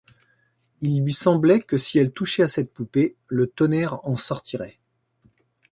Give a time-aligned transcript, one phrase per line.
[0.81, 4.79] Il lui semblait que si elle touchait à cette poupée, le tonnerre en sortirait.